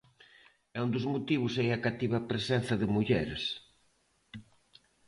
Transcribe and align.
E 0.75 0.77
un 0.85 0.89
dos 0.95 1.05
motivos 1.13 1.53
é 1.65 1.67
a 1.71 1.81
cativa 1.85 2.25
presenza 2.29 2.73
de 2.81 2.91
mulleres. 2.95 3.43